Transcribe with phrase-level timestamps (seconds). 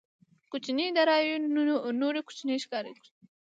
[0.51, 1.37] کوچنيې داراییو
[2.01, 2.93] نورې کوچنۍ ښکاري.